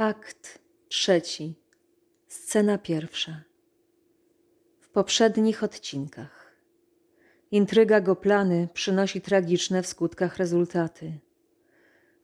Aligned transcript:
Akt 0.00 0.58
trzeci. 0.88 1.54
Scena 2.28 2.78
pierwsza. 2.78 3.42
W 4.80 4.88
poprzednich 4.88 5.64
odcinkach. 5.64 6.56
Intryga 7.50 8.00
Goplany 8.00 8.68
przynosi 8.74 9.20
tragiczne 9.20 9.82
w 9.82 9.86
skutkach 9.86 10.36
rezultaty. 10.36 11.18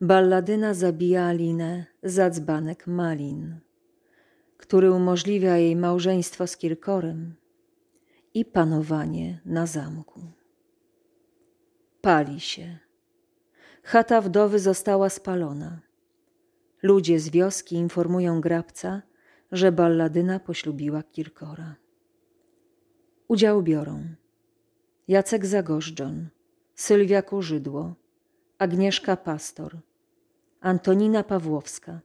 Balladyna 0.01 0.75
zabija 0.75 1.25
Alinę 1.25 1.85
za 2.03 2.31
dzbanek 2.31 2.87
Malin, 2.87 3.61
który 4.57 4.93
umożliwia 4.93 5.57
jej 5.57 5.77
małżeństwo 5.77 6.47
z 6.47 6.57
Kirkorem 6.57 7.35
i 8.35 8.45
panowanie 8.45 9.41
na 9.45 9.67
zamku. 9.67 10.21
Pali 12.01 12.41
się. 12.41 12.79
Chata 13.83 14.21
wdowy 14.21 14.59
została 14.59 15.11
spalona. 15.11 15.86
Ludzie 16.87 17.21
z 17.21 17.29
wioski 17.29 17.77
informują 17.77 18.41
Grabca, 18.41 19.03
że 19.53 19.73
Balladyna 19.73 20.41
poślubiła 20.41 21.03
Kirkora. 21.03 21.75
Udział 23.29 23.63
biorą 23.63 24.05
Jacek 25.09 25.47
Zagorzdzon, 25.47 26.29
Sylwia 26.75 27.23
Kurzydło, 27.23 27.95
Agnieszka 28.59 29.17
Pastor, 29.17 29.79
Antonina 30.61 31.23
Pawłowska, 31.25 32.01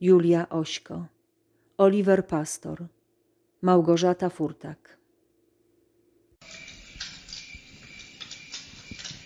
Julia 0.00 0.48
Ośko, 0.48 1.06
Oliver 1.76 2.26
Pastor, 2.26 2.86
Małgorzata 3.62 4.28
Furtak. 4.30 4.98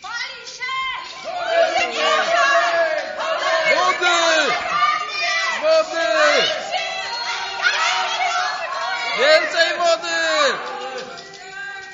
Pali 0.03 0.47
się! 0.57 0.73
Wody! 3.75 4.13
Wody! 5.63 6.13
Więcej 9.33 9.79
wody! 9.79 10.59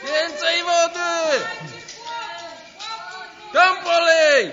Więcej 0.05 0.63
wody! 0.63 1.45
Tam 3.53 3.77
polej! 3.85 4.53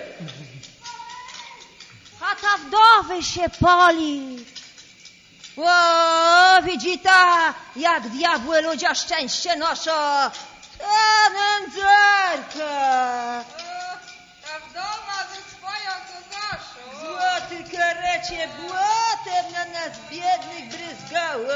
Chata 2.20 2.58
wdowy 2.58 3.24
się 3.24 3.50
pali. 3.62 4.46
O, 5.58 6.62
widzi 6.62 7.00
ta, 7.00 7.54
jak 7.76 8.10
diabły 8.10 8.62
ludzie 8.62 8.96
szczęście 8.96 9.56
noszą. 9.56 9.92
Ta 10.80 11.30
nędzarka. 11.30 12.66
Ta 14.44 14.60
wdowa 14.70 15.18
ze 15.30 15.42
swoją 15.58 15.92
kokoszą. 16.12 17.00
Złoty 17.00 17.78
karecie 17.78 18.48
błotem 18.48 19.52
na 19.54 19.66
nas 19.66 19.98
biednych 20.12 20.68
bryzgało. 20.70 21.56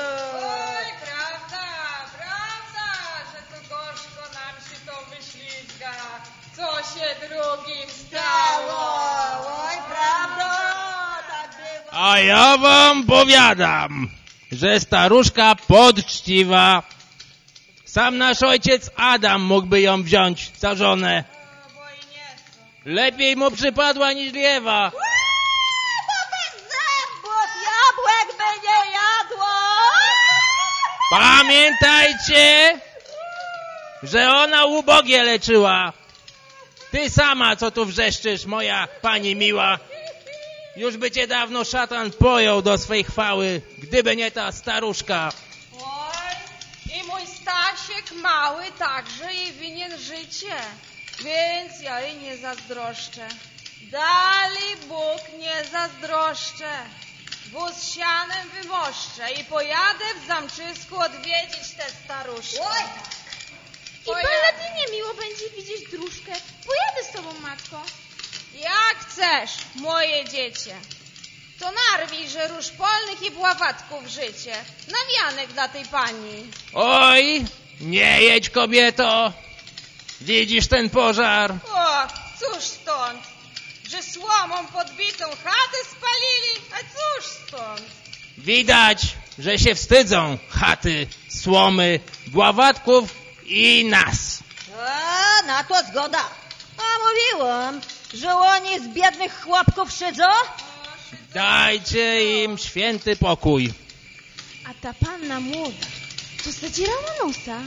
Drugim 7.49 7.89
Stało. 7.89 8.81
Oj, 9.69 9.77
prawda, 9.89 10.51
tak. 11.29 11.49
A 11.91 12.19
ja 12.19 12.57
wam 12.57 13.05
powiadam, 13.05 14.09
że 14.51 14.79
staruszka 14.79 15.55
podczciwa. 15.67 16.83
Sam 17.85 18.17
nasz 18.17 18.43
ojciec 18.43 18.89
Adam 18.95 19.41
mógłby 19.41 19.81
ją 19.81 20.03
wziąć 20.03 20.51
za 20.57 20.75
żonę. 20.75 21.23
Lepiej 22.85 23.35
mu 23.35 23.51
przypadła 23.51 24.13
niż 24.13 24.33
nie 24.33 24.41
jadło. 24.41 24.73
Pamiętajcie, 31.09 32.79
że 34.03 34.31
ona 34.31 34.65
ubogie 34.65 35.23
leczyła. 35.23 35.98
Ty 36.91 37.09
sama, 37.09 37.55
co 37.55 37.71
tu 37.71 37.85
wrzeszczysz, 37.85 38.45
moja 38.45 38.87
pani 39.01 39.35
miła. 39.35 39.79
Już 40.75 40.97
by 40.97 41.11
cię 41.11 41.27
dawno 41.27 41.65
szatan 41.65 42.11
pojął 42.11 42.61
do 42.61 42.77
swej 42.77 43.03
chwały, 43.03 43.61
gdyby 43.77 44.15
nie 44.15 44.31
ta 44.31 44.51
staruszka. 44.51 45.31
Oj, 45.81 46.35
i 46.99 47.03
mój 47.03 47.21
Stasiek 47.41 48.11
mały 48.11 48.63
także 48.79 49.33
jej 49.33 49.51
winien 49.51 49.97
życie. 49.97 50.55
Więc 51.23 51.81
ja 51.81 52.01
jej 52.01 52.17
nie 52.17 52.37
zazdroszczę. 52.37 53.27
Dali 53.91 54.87
Bóg 54.87 55.39
nie 55.39 55.65
zazdroszczę. 55.71 56.71
Wóz 57.51 57.93
sianem 57.93 58.49
wymoszczę 58.61 59.31
i 59.41 59.43
pojadę 59.43 60.05
w 60.23 60.27
zamczysku 60.27 60.99
odwiedzić 60.99 61.73
tę 61.77 61.85
staruszkę. 62.05 62.61
Oj, 62.61 62.83
I 64.01 64.05
Pojadę. 64.05 64.27
Balladynie 64.29 64.97
miło 64.97 65.13
będzie 65.13 65.49
widzieć 65.57 65.89
dróżkę. 65.91 66.31
Pojadę 66.65 67.09
z 67.09 67.13
tobą, 67.13 67.39
matko. 67.39 67.81
Jak 68.55 68.97
chcesz, 69.07 69.51
moje 69.75 70.25
dziecię. 70.25 70.75
To 71.59 71.71
narwij, 71.71 72.29
że 72.29 72.47
róż 72.47 72.69
polnych 72.69 73.21
i 73.27 73.31
bławatków 73.31 74.07
życie. 74.07 74.55
Nawianek 74.87 75.53
dla 75.53 75.67
tej 75.67 75.85
pani. 75.85 76.51
Oj, 76.73 77.45
nie 77.81 78.21
jedź 78.21 78.49
kobieto. 78.49 79.33
Widzisz 80.21 80.67
ten 80.67 80.89
pożar? 80.89 81.51
O, 81.73 82.07
cóż 82.39 82.63
stąd, 82.63 83.19
że 83.89 84.03
słomą 84.03 84.67
podbitą 84.67 85.25
chatę 85.25 85.77
spalili, 85.91 86.67
a 86.73 86.77
cóż 86.77 87.25
stąd? 87.47 87.81
Widać, 88.37 89.01
że 89.39 89.59
się 89.59 89.75
wstydzą 89.75 90.37
chaty, 90.49 91.07
słomy, 91.29 91.99
bławatków 92.27 93.18
i 93.49 93.85
nas. 93.85 94.43
A, 94.79 95.47
na 95.47 95.63
to 95.63 95.75
zgoda. 95.91 96.19
A 96.77 96.83
mówiłam, 97.05 97.81
że 98.13 98.35
oni 98.35 98.79
z 98.79 98.87
biednych 98.87 99.41
chłopków 99.41 99.91
szydzą? 99.91 100.23
Dajcie 101.33 102.43
im 102.43 102.57
święty 102.57 103.15
pokój. 103.15 103.73
A 104.65 104.73
ta 104.81 104.93
panna 104.93 105.39
młoda, 105.39 105.87
co 106.43 106.51
zadzierała 106.51 107.13
nosa? 107.25 107.59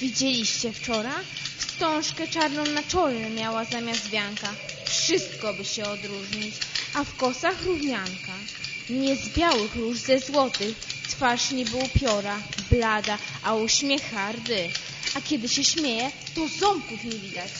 Widzieliście 0.00 0.72
wczoraj? 0.72 1.24
Wstążkę 1.58 2.28
czarną 2.28 2.66
na 2.66 2.82
czole 2.82 3.30
miała 3.30 3.64
zamiast 3.64 4.08
wianka. 4.10 4.48
Wszystko 4.86 5.54
by 5.54 5.64
się 5.64 5.84
odróżnić. 5.84 6.54
A 6.94 7.04
w 7.04 7.16
kosach 7.16 7.62
równianka. 7.62 8.32
Nie 8.90 9.16
z 9.16 9.28
białych 9.28 9.76
róż, 9.76 9.98
ze 9.98 10.18
złotych. 10.18 10.76
Twarz 11.08 11.50
niby 11.50 11.76
upiora, 11.76 12.38
blada, 12.70 13.18
a 13.42 13.54
uśmiech 13.54 14.10
hardy. 14.10 14.70
A 15.16 15.20
kiedy 15.20 15.48
się 15.48 15.64
śmieje, 15.64 16.10
to 16.34 16.48
ząbków 16.48 17.04
nie 17.04 17.18
widać. 17.18 17.50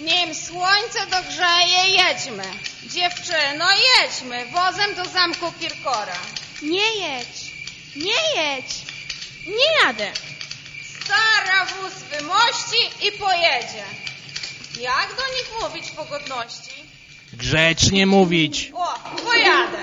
Nim 0.00 0.34
słońce 0.34 1.06
dogrzeje, 1.10 1.88
jedźmy. 1.90 2.44
Dziewczyno, 2.86 3.66
jedźmy 4.00 4.46
wozem 4.46 4.94
do 4.94 5.04
zamku 5.04 5.52
Kirkora. 5.60 6.16
Nie 6.62 6.94
jedź! 6.94 7.52
Nie 7.96 8.42
jedź! 8.42 8.72
Nie 9.46 9.86
jadę! 9.86 10.12
Stara 11.04 11.64
wóz 11.66 11.92
wymości 11.92 13.06
i 13.08 13.12
pojedzie. 13.12 13.84
Jak 14.80 15.08
do 15.16 15.22
nich 15.34 15.50
mówić 15.62 15.90
po 15.90 16.04
godności? 16.04 16.72
Grzecznie 17.32 18.06
mówić. 18.06 18.72
O, 18.74 18.98
pojadę. 19.24 19.78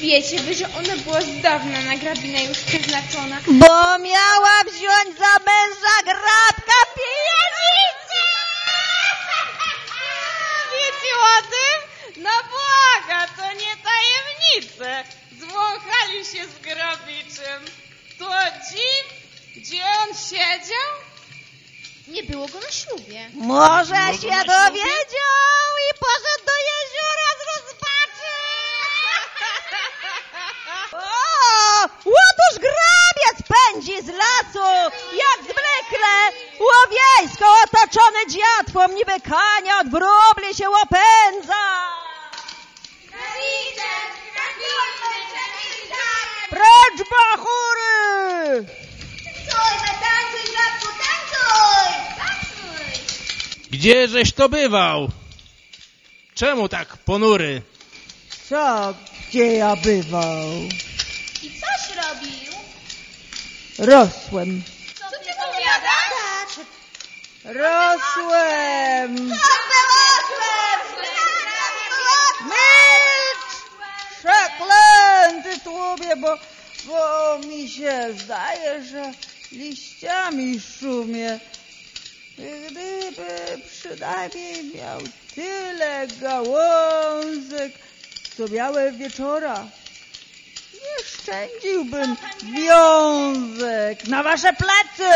Wiecie 0.00 0.40
wy, 0.40 0.54
że 0.54 0.64
ona 0.78 0.96
była 0.96 1.20
z 1.20 1.40
dawna 1.42 1.80
na 1.80 1.96
grabinę 1.96 2.44
już 2.44 2.58
przeznaczona. 2.58 3.36
Bo 3.46 3.98
miała 3.98 4.60
wziąć 4.64 5.18
za 5.18 5.34
męża 5.46 5.96
grabka 6.04 6.78
pijanicę! 6.94 8.24
Wiecie 10.76 11.14
o 11.36 11.42
tym? 11.42 11.78
No 12.22 12.30
błaga, 12.50 13.26
to 13.36 13.52
nie 13.52 13.76
tajemnice. 13.76 15.04
Zwąchali 15.38 16.24
się 16.24 16.46
z 16.48 16.58
grabiczem. 16.58 17.64
To 18.18 18.30
dziw, 18.70 19.06
gdzie 19.56 19.82
on 19.84 20.08
siedział? 20.16 20.90
Nie 22.08 22.22
było 22.22 22.48
go 22.48 22.60
na 22.60 22.70
ślubie. 22.70 23.30
Może 23.34 23.94
się 23.94 24.44
dowiedział 24.46 25.68
i 25.90 25.98
poszedł 26.00 26.44
do 26.46 26.56
jeziora 26.70 27.28
z 27.38 27.42
rozpaczy. 27.50 28.34
O, 30.92 31.88
otóż 32.50 32.60
grabiec 32.60 33.48
pędzi 33.48 34.02
z 34.02 34.08
lasu, 34.08 34.92
jak 35.12 35.42
zwykle, 35.42 36.40
łowiejsko 36.60 37.44
otoczony 37.64 38.18
dziatwą, 38.28 38.88
niby 38.88 39.20
kania 39.20 39.80
od 39.80 39.88
wróbli 39.88 40.54
się 40.54 40.68
opędza. 40.68 41.64
Precz 46.50 47.08
bachury! 47.10 48.66
Gdzieżeś 53.70 54.32
to 54.32 54.48
bywał? 54.48 55.08
Czemu 56.34 56.68
tak 56.68 56.96
ponury? 56.96 57.62
Co, 58.48 58.94
gdzie 59.28 59.52
ja 59.52 59.76
bywał. 59.76 60.50
Rosłem, 63.78 64.62
Co 64.98 65.10
ty 65.10 65.30
powiadasz? 65.34 66.66
rosłem. 67.44 69.14
Milcz! 72.44 73.54
Przeklęty 74.18 75.60
tłumie, 75.64 76.16
bo, 76.16 76.38
bo 76.86 77.38
mi 77.46 77.68
się 77.68 78.08
zdaje, 78.24 78.84
że 78.84 79.12
liściami 79.52 80.60
szumie. 80.80 81.40
Gdyby 82.38 83.62
przynajmniej 83.68 84.64
miał 84.74 85.00
tyle 85.34 86.06
gałązek, 86.20 87.72
co 88.36 88.48
miałem 88.48 88.98
wieczora, 88.98 89.66
nie 91.28 91.48
szczędziłbym 91.48 92.16
wiązek 92.42 94.08
na 94.08 94.22
wasze 94.22 94.52
plecy. 94.52 95.12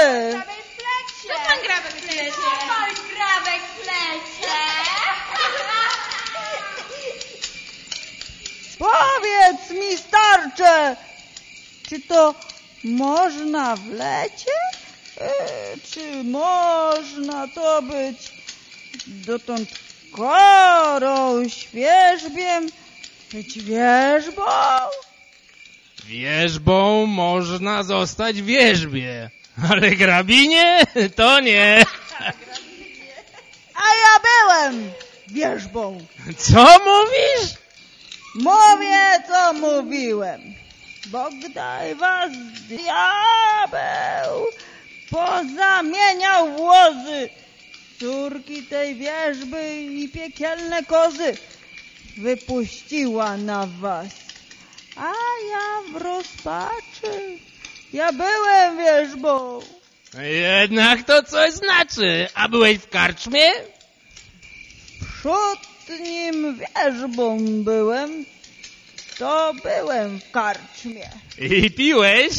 Co 1.22 1.34
pan 1.48 1.58
grabek 1.64 1.92
plecie? 1.92 2.32
Co 2.32 2.68
pan 2.68 2.90
grabek 3.14 3.62
plecie? 3.82 4.54
Powiedz 8.78 9.70
mi, 9.70 9.96
starcze, 9.98 10.96
czy 11.88 12.00
to 12.00 12.34
można 12.84 13.76
w 13.76 13.86
lecie? 13.86 14.52
E, 15.20 15.30
czy 15.90 16.24
można 16.24 17.48
to 17.48 17.82
być 17.82 18.32
dotąd 19.06 19.68
korą, 20.12 21.48
świerzbiem, 21.48 22.66
być 23.32 23.58
wierzbą? 23.58 24.44
Wierzbą 26.08 27.06
można 27.06 27.82
zostać 27.82 28.42
wierzbie, 28.42 29.30
ale 29.70 29.90
grabinie 29.90 30.82
to 31.16 31.40
nie. 31.40 31.84
A 33.74 33.86
ja 33.94 34.20
byłem 34.28 34.90
wierzbą. 35.28 36.06
Co 36.38 36.64
mówisz? 36.78 37.54
Mówię, 38.34 39.22
co 39.28 39.52
mówiłem. 39.52 40.40
Bo 41.06 41.30
gdy 41.30 41.94
was 41.94 42.30
diabeł 42.68 44.46
pozamieniał 45.10 46.56
w 46.56 46.60
łozy, 46.60 47.28
córki 48.00 48.62
tej 48.62 48.94
wierzby 48.94 49.74
i 49.80 50.08
piekielne 50.08 50.84
kozy 50.84 51.36
wypuściła 52.16 53.36
na 53.36 53.66
was. 53.66 54.27
A 54.98 55.12
ja 55.50 55.92
w 55.92 56.02
rozpaczy, 56.02 57.38
ja 57.92 58.12
byłem 58.12 58.78
wierzbą. 58.78 59.60
Jednak 60.20 61.02
to 61.02 61.22
coś 61.22 61.52
znaczy. 61.52 62.28
A 62.34 62.48
byłeś 62.48 62.78
w 62.78 62.88
karczmie? 62.88 63.50
Przód 65.00 65.58
nim 66.00 66.58
wierzbą 66.58 67.38
byłem, 67.64 68.24
to 69.18 69.52
byłem 69.62 70.20
w 70.20 70.30
karczmie. 70.30 71.10
I 71.38 71.70
piłeś? 71.70 72.32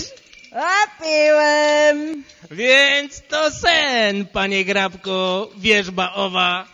A 0.56 1.03
piłem. 1.03 2.23
Więc 2.51 3.21
to 3.27 3.51
sen, 3.51 4.25
panie 4.27 4.65
Grabko, 4.65 5.50
wierzba 5.57 6.13
owa. 6.13 6.65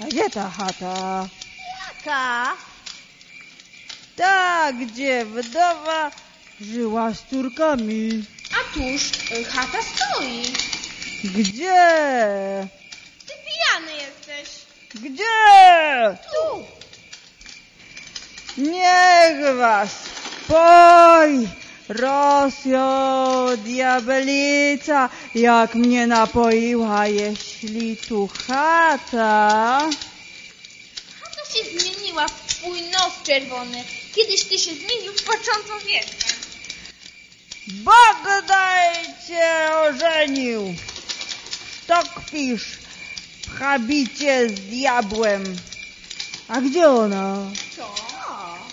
A 0.00 0.04
gdzie 0.04 0.30
ta 0.30 0.50
chata? 0.50 1.28
Jaka? 1.88 2.56
Ta, 4.16 4.72
gdzie 4.72 5.24
wdowa 5.24 6.10
żyła 6.60 7.14
z 7.14 7.22
córkami. 7.30 8.24
A 8.52 8.74
tuż 8.74 9.02
y, 9.32 9.44
chata 9.44 9.78
stoi. 9.82 10.42
Gdzie? 11.24 12.68
Ty 13.26 13.32
pijany 13.46 13.92
jesteś. 13.92 14.48
Gdzie? 14.94 16.16
Tu. 16.32 16.64
Niech 18.62 19.56
was 19.56 19.90
poj, 20.48 21.48
Rosjo, 21.88 23.56
diabelica, 23.64 25.08
jak 25.34 25.74
mnie 25.74 26.06
napoiła, 26.06 27.06
jeśli 27.06 27.96
tu 27.96 28.28
chata. 28.46 29.80
Chata 31.20 31.42
się 31.52 31.78
zmieniła 31.78 32.28
w 32.28 32.46
twój 32.46 32.82
nos 32.82 33.22
czerwony. 33.22 33.84
Kiedyś 34.14 34.44
ty 34.44 34.58
się 34.58 34.74
zmienił 34.74 35.12
w 35.12 35.22
początku 35.22 35.86
wieku. 35.86 36.08
Bog 37.68 38.46
daj 38.46 38.94
cię 39.28 39.70
ożenił. 39.78 40.74
To 41.86 42.02
kpisz 42.14 42.64
w 43.46 43.58
habicie 43.58 44.48
z 44.48 44.60
diabłem. 44.60 45.56
A 46.48 46.60
gdzie 46.60 46.88
ona? 46.88 47.36
Co? 47.76 47.94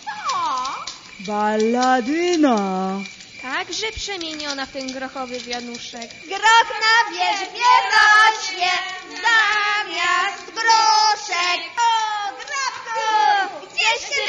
Co? 0.05 0.85
Balladyna. 1.19 3.01
Także 3.41 3.91
przemieniona 3.91 4.65
w 4.65 4.71
ten 4.71 4.91
grochowy 4.93 5.39
wianuszek. 5.39 6.09
Grok 6.27 6.69
na 6.85 7.11
wierzbie 7.11 7.69
rośnie 7.95 8.71
zamiast 9.09 10.45
gruszek. 10.45 11.59
O, 11.77 12.31
grabku, 12.37 13.67
gdzieś 13.67 14.09
ty 14.09 14.21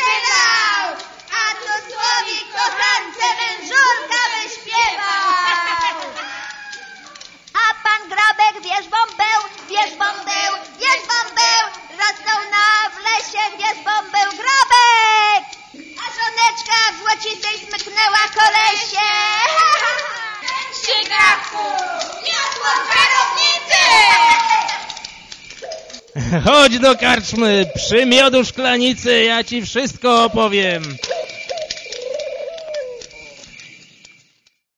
bywał? 0.80 0.96
A 1.40 1.54
to 1.54 1.72
słowik 1.88 2.52
kochance 2.52 3.26
wężurka 3.38 4.20
wyśpiewał. 4.34 6.10
A 7.54 7.74
pan 7.84 8.08
grabek 8.08 8.62
wierzbą 8.62 8.96
był, 9.20 9.40
wierzbą 9.68 10.04
był, 10.04 10.52
wierzbą 10.80 11.18
był. 11.40 11.64
Rosnął 11.98 12.50
na 12.50 12.90
w 12.90 12.98
lesie, 12.98 13.56
wierzbą 13.58 13.90
był 14.02 14.30
grabek. 14.40 15.44
A 15.74 16.04
żoneczka 16.16 16.78
w 16.92 16.98
złocistej 16.98 17.58
smyknęła 17.58 18.24
kolesie. 18.34 19.10
Ciekawku, 20.86 21.64
miotło 22.22 22.70
czarownicy! 22.90 23.80
Chodź 26.38 26.78
do 26.78 26.96
karczmy, 26.96 27.66
przy 27.74 28.06
miodu 28.06 28.44
szklanicy, 28.44 29.24
ja 29.24 29.44
ci 29.44 29.62
wszystko 29.62 30.24
opowiem. 30.24 30.82